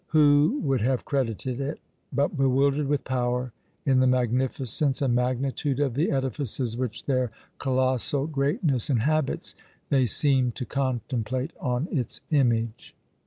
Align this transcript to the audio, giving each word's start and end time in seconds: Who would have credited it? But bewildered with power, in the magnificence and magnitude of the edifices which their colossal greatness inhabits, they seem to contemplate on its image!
Who 0.07 0.59
would 0.63 0.81
have 0.81 1.05
credited 1.05 1.59
it? 1.61 1.79
But 2.11 2.35
bewildered 2.35 2.87
with 2.87 3.03
power, 3.03 3.53
in 3.85 3.99
the 3.99 4.07
magnificence 4.07 4.99
and 4.99 5.13
magnitude 5.13 5.79
of 5.79 5.93
the 5.93 6.09
edifices 6.09 6.75
which 6.75 7.05
their 7.05 7.29
colossal 7.59 8.25
greatness 8.25 8.89
inhabits, 8.89 9.53
they 9.89 10.07
seem 10.07 10.53
to 10.53 10.65
contemplate 10.65 11.51
on 11.61 11.87
its 11.91 12.21
image! 12.31 12.95